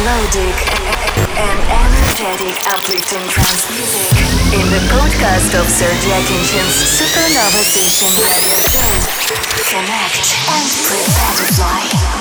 melodic 0.00 0.56
and 1.36 1.60
energetic 1.68 2.56
uplifting 2.72 3.20
trance 3.28 3.68
music 3.68 4.16
in 4.56 4.64
the 4.72 4.80
podcast 4.88 5.52
of 5.60 5.68
Sergey 5.68 6.12
Akinchin's 6.16 6.72
Supernova 6.96 7.60
Session. 7.60 8.08
Connect 9.68 10.24
and 10.48 10.68
prepare 10.88 11.36
to 11.36 11.52
fly. 11.52 12.19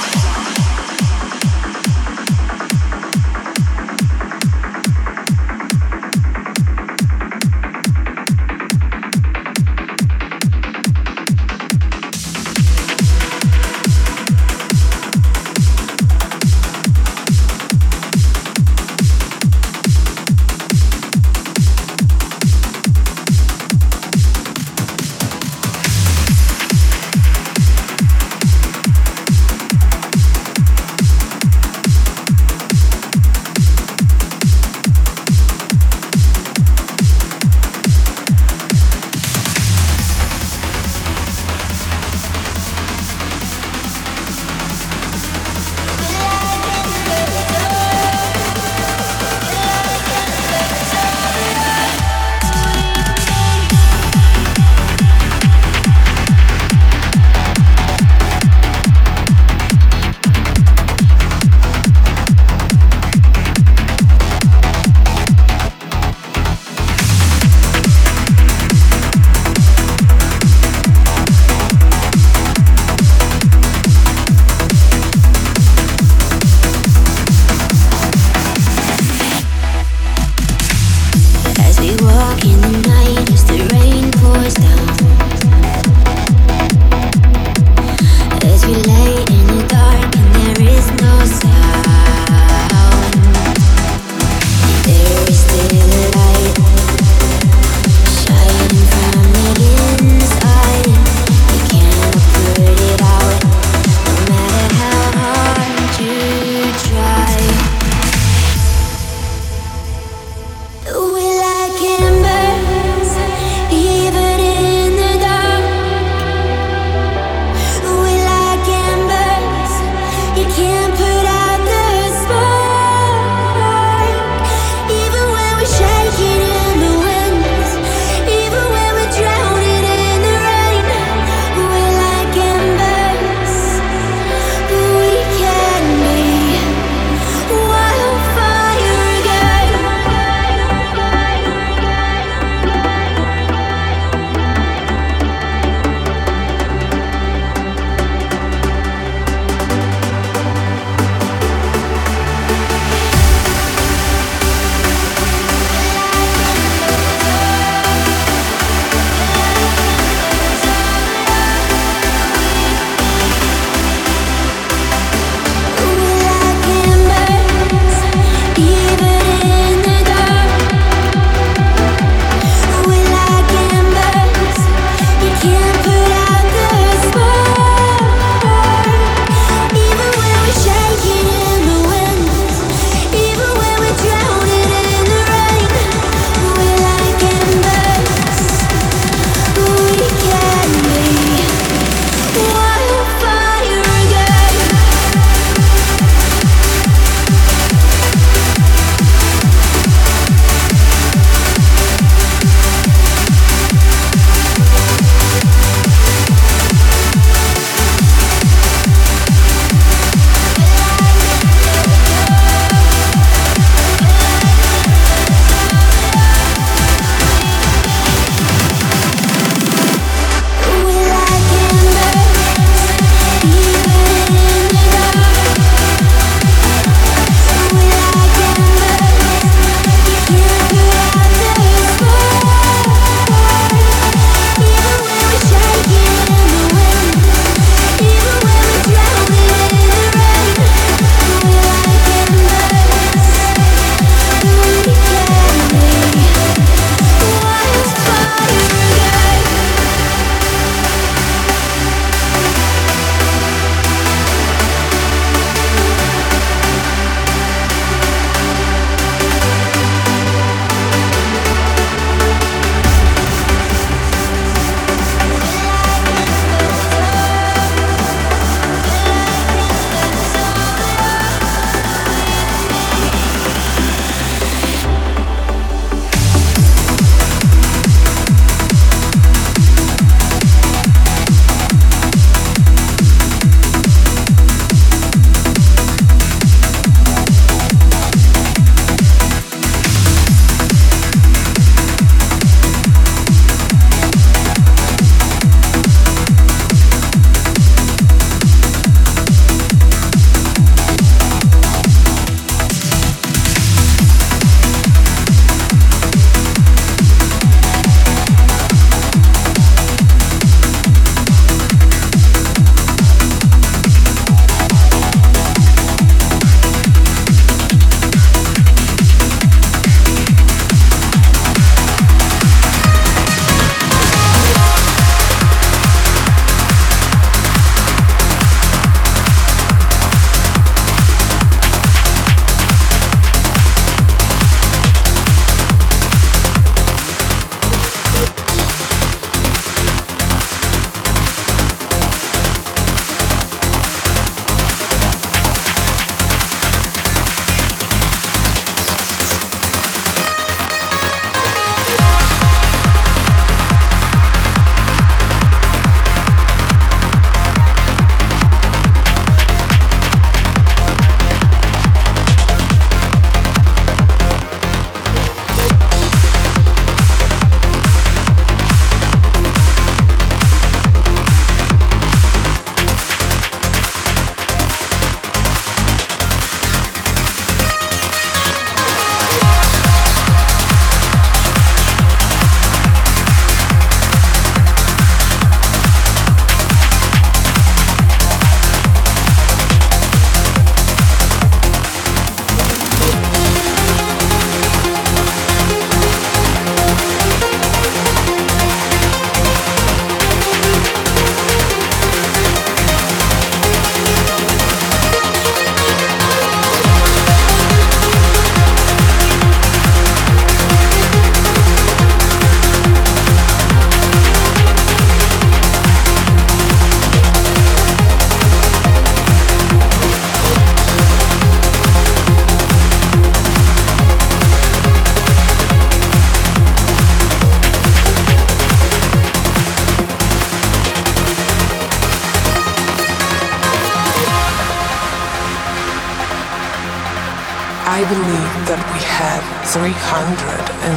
I 437.89 438.05
believe 438.05 438.53
that 438.69 438.77
we 438.93 439.01
have 439.01 439.41
365 439.65 440.93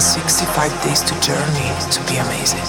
days 0.85 1.01
to 1.09 1.17
journey 1.25 1.73
to 1.89 1.99
be 2.05 2.21
amazing. 2.21 2.61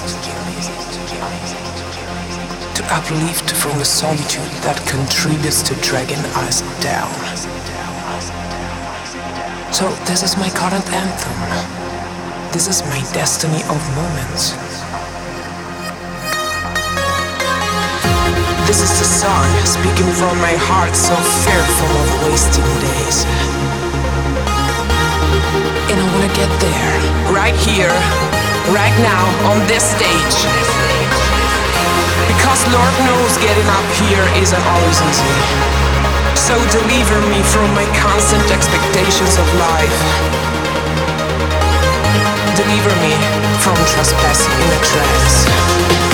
To 2.80 2.84
uplift 2.88 3.52
from 3.52 3.76
the 3.84 3.84
solitude 3.84 4.48
that 4.64 4.80
contributes 4.88 5.60
to 5.68 5.76
dragging 5.84 6.24
us 6.48 6.64
down. 6.80 7.12
So, 9.76 9.92
this 10.08 10.24
is 10.24 10.40
my 10.40 10.48
current 10.56 10.88
anthem. 10.88 11.36
This 12.56 12.72
is 12.72 12.80
my 12.88 13.04
destiny 13.12 13.60
of 13.68 13.84
moments. 13.92 14.56
This 18.72 18.80
is 18.88 18.96
the 19.04 19.04
song 19.04 19.52
speaking 19.68 20.08
from 20.16 20.40
my 20.40 20.56
heart, 20.64 20.96
so 20.96 21.12
fearful 21.44 21.92
of 21.92 22.32
wasting 22.32 22.72
days. 22.80 23.28
Get 26.34 26.50
there, 26.60 26.98
right 27.32 27.54
here, 27.54 27.94
right 28.74 28.96
now, 29.06 29.24
on 29.46 29.62
this 29.68 29.86
stage. 29.86 30.38
Because 32.26 32.66
Lord 32.74 32.96
knows 33.06 33.38
getting 33.38 33.70
up 33.70 33.86
here 34.02 34.26
isn't 34.42 34.66
always 34.66 34.98
easy. 35.02 35.34
So 36.34 36.58
deliver 36.74 37.22
me 37.30 37.38
from 37.44 37.70
my 37.76 37.86
constant 38.02 38.50
expectations 38.50 39.38
of 39.38 39.46
life. 39.62 40.00
Deliver 42.58 42.94
me 43.06 43.14
from 43.62 43.78
trespassing 43.94 44.58
in 44.58 44.70
a 44.74 44.82
trance. 44.90 46.13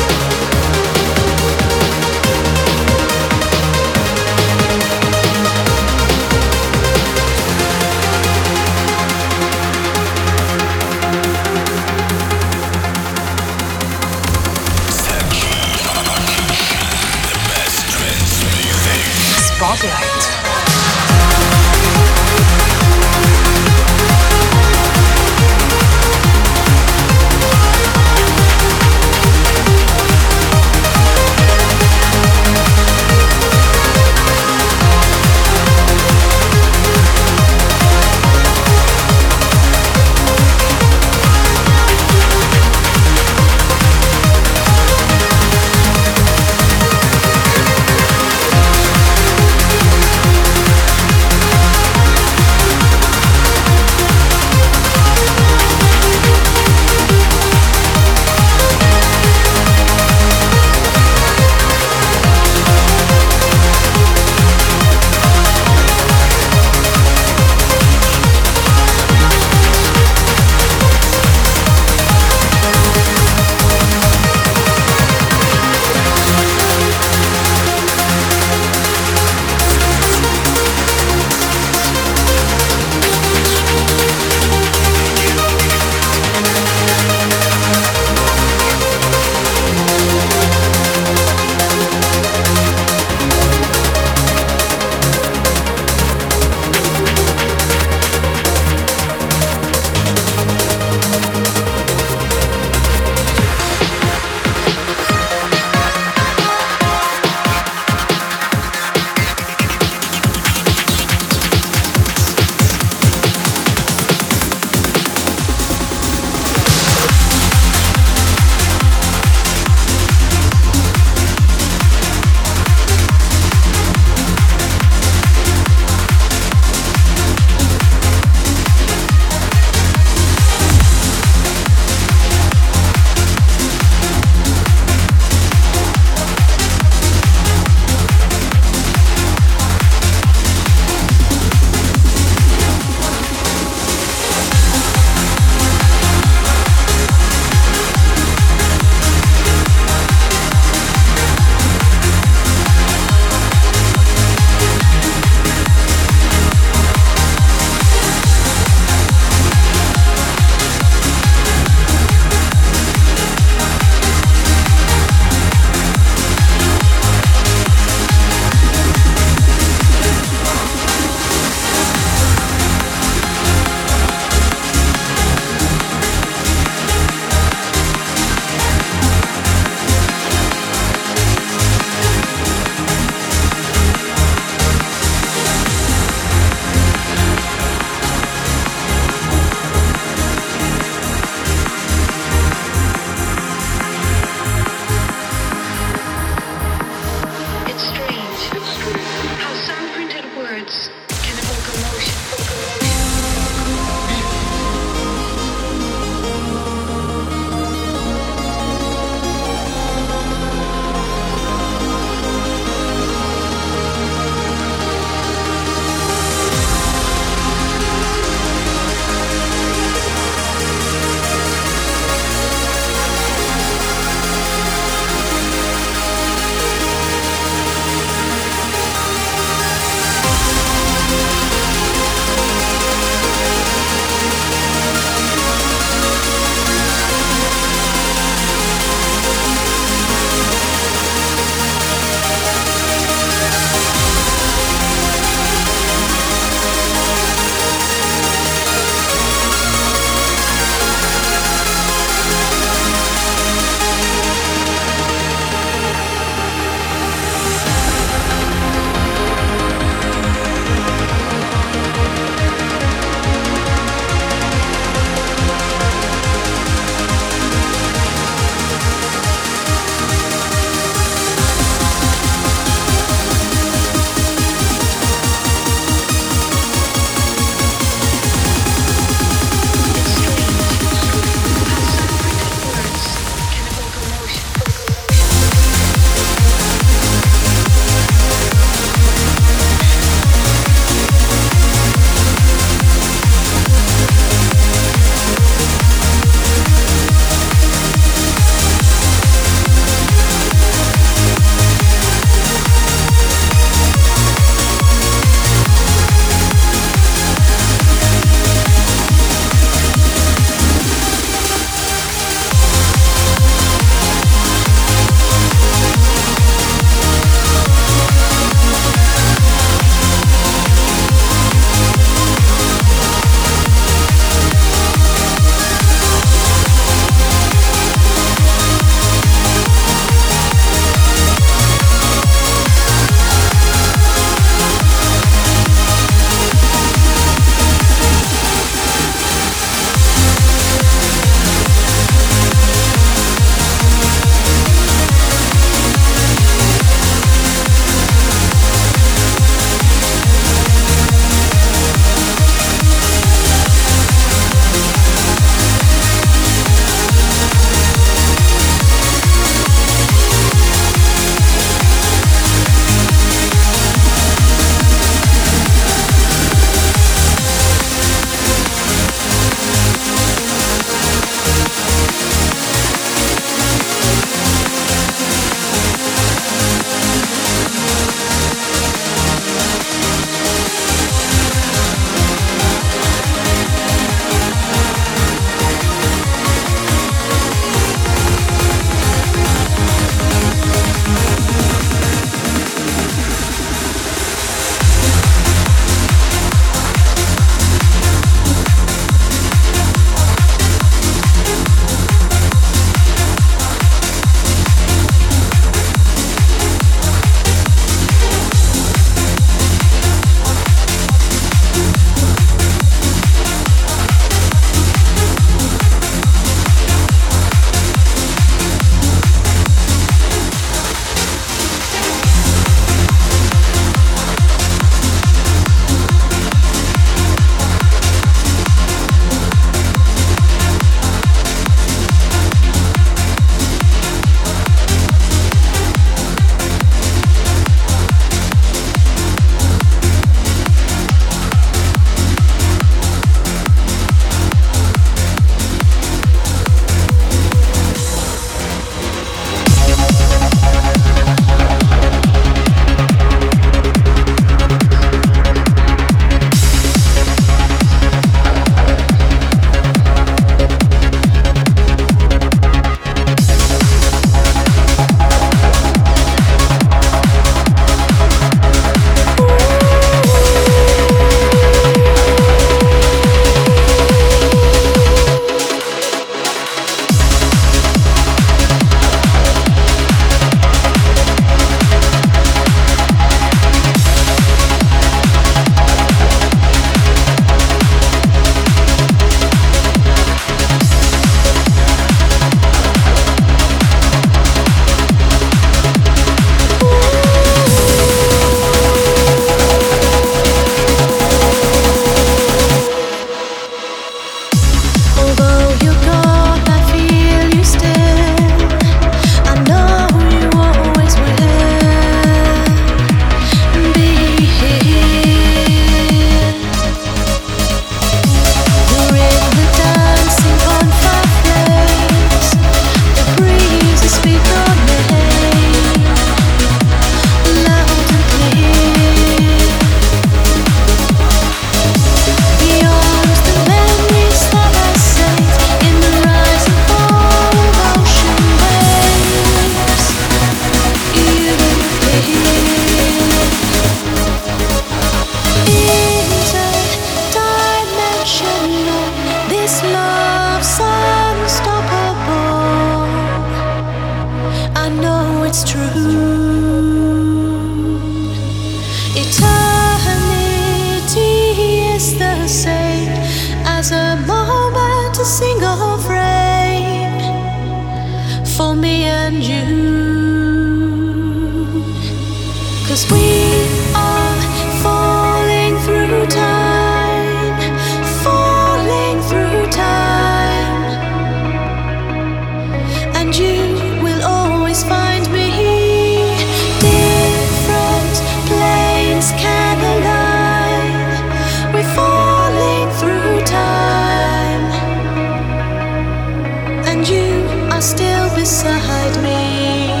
and 597.01 597.09
you 597.09 597.71
are 597.71 597.81
still 597.81 598.29
beside 598.35 599.23
me. 599.23 600.00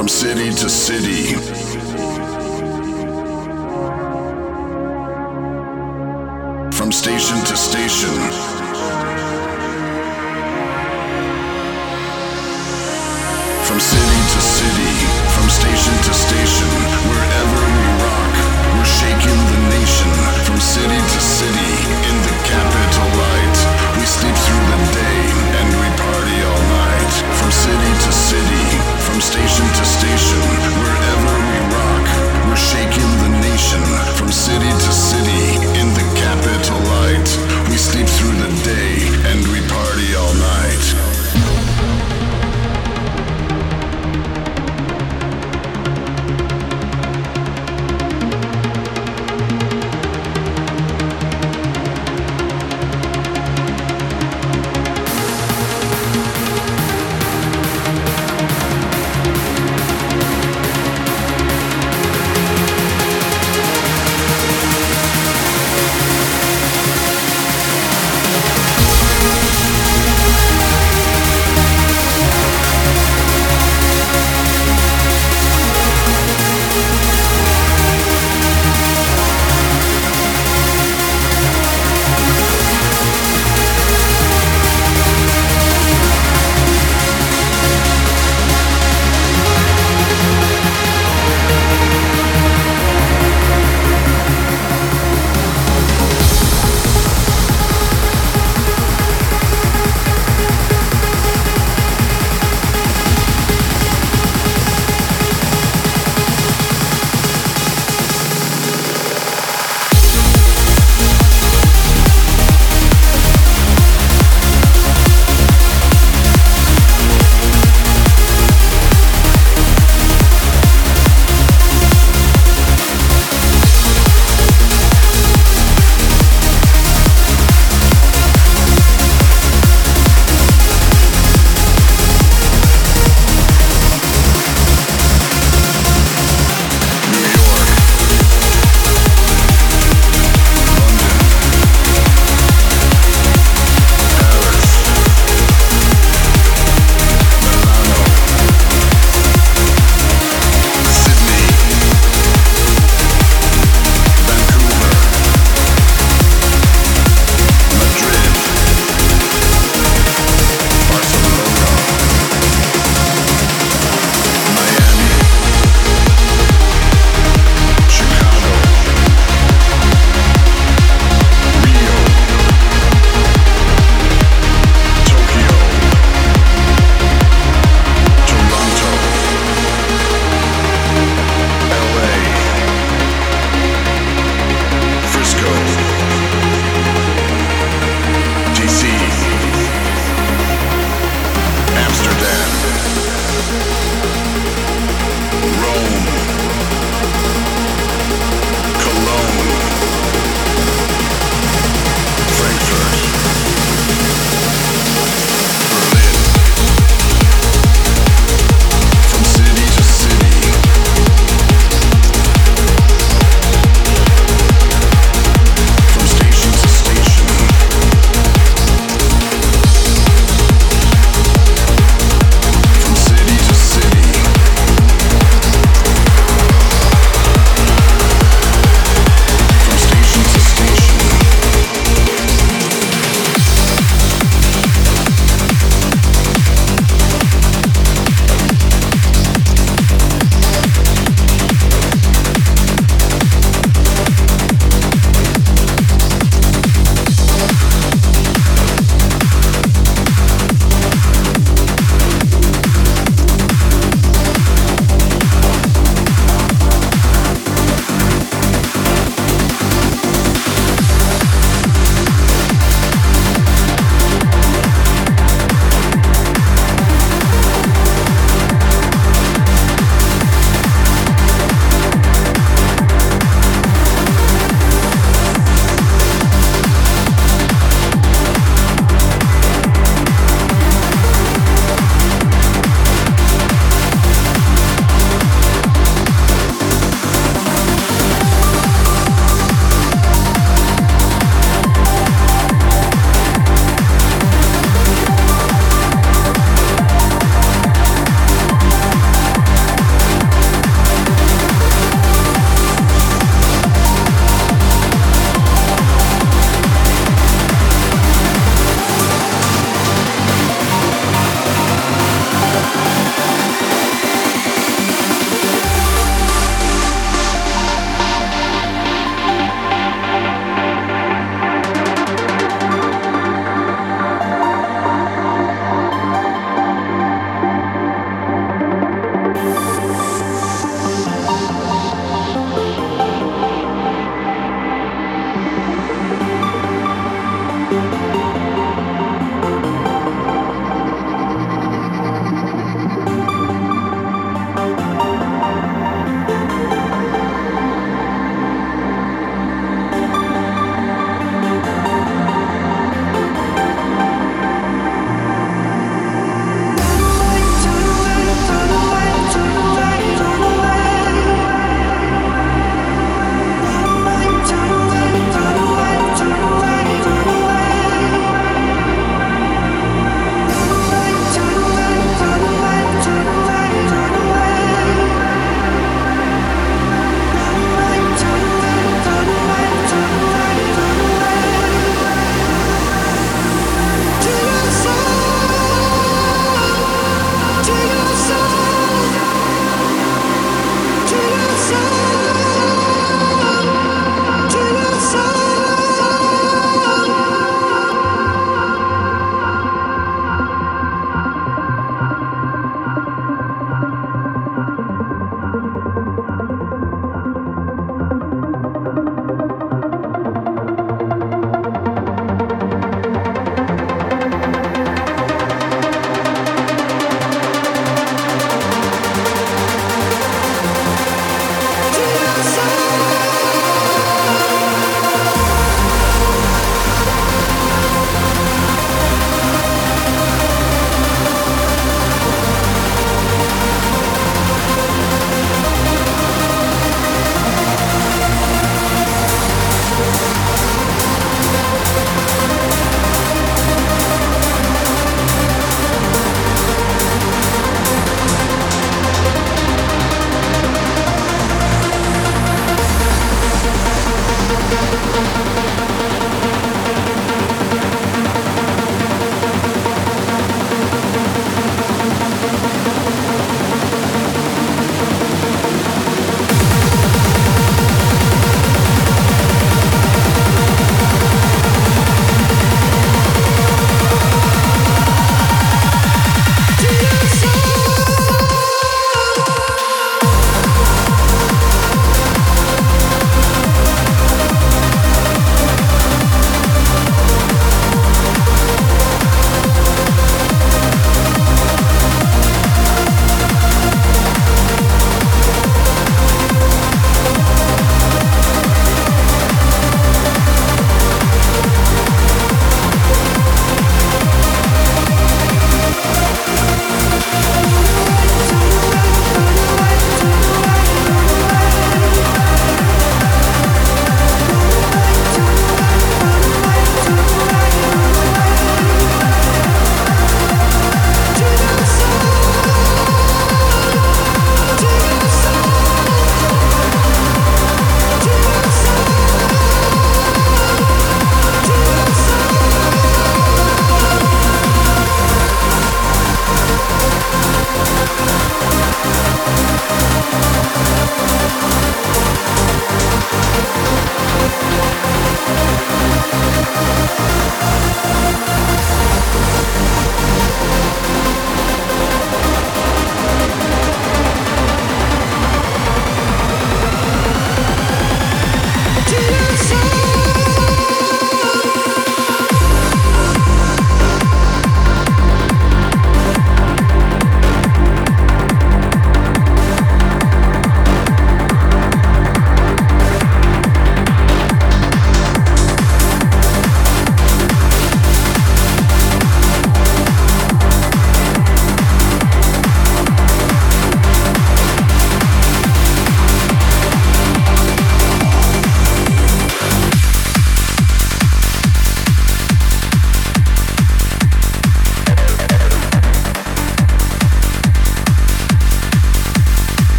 From 0.00 0.08
city 0.08 0.48
to 0.48 0.68
city. 0.70 1.36
From 6.72 6.90
station 6.90 7.36
to 7.44 7.54
station. 7.54 8.16
From 13.68 13.78
city 13.78 14.20
to 14.32 14.40
city, 14.40 14.92
from 15.36 15.46
station 15.52 15.92
to 15.92 16.12
station, 16.16 16.70
wherever 17.04 17.60
we 17.60 17.84
rock, 18.00 18.34
we're 18.72 18.88
shaking 18.88 19.40
the 19.52 19.60
nation. 19.68 20.08
From 20.48 20.56
city 20.64 20.96
to 20.96 21.20
city, 21.20 21.72
in 22.08 22.16
the 22.24 22.34
capital 22.48 23.08
light, 23.20 23.58
we 24.00 24.06
sleep 24.08 24.36
through 24.48 24.64
the 24.64 24.80
day 24.96 25.20
and 25.60 25.68
we 25.76 25.88
party 26.00 26.38
all 26.48 26.62
night. 26.72 27.12
From 27.36 27.50
city 27.52 27.92
to 28.00 28.12
city. 28.12 28.89
From 29.10 29.20
station 29.20 29.66
to 29.66 29.84
station, 29.84 30.38
wherever 30.78 31.32
we 31.50 31.58
rock, 31.74 32.06
we're 32.46 32.54
shaking 32.54 33.10
the 33.18 33.30
nation. 33.42 33.82
From 34.14 34.30
city 34.30 34.70
to 34.70 34.92
city, 34.92 35.56
in 35.80 35.88
the 35.98 36.06
capital 36.14 36.78
light, 36.94 37.28
we 37.68 37.76
sleep 37.76 38.06
through 38.06 38.36
the 38.38 38.50
day. 38.62 38.89